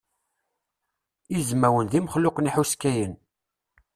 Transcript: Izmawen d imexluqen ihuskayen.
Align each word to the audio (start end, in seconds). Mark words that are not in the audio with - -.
Izmawen 1.39 1.87
d 1.91 1.93
imexluqen 1.99 2.49
ihuskayen. 2.49 3.13